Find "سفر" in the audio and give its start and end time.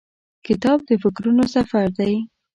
1.55-1.87